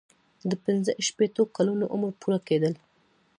[0.49, 2.73] د پنځه شپیتو کلونو عمر پوره کیدل.